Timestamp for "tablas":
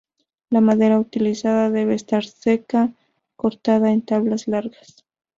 4.03-4.47